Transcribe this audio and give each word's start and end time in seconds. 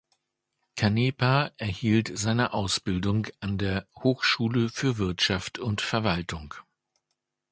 Canepa 0.77 1.51
erhielt 1.57 2.17
seine 2.17 2.53
Ausbildung 2.55 3.27
an 3.39 3.59
der 3.59 3.85
"Hochschule 3.99 4.69
für 4.69 4.97
Wirtschaft 4.97 5.59
und 5.59 5.79
Verwaltung". 5.79 6.55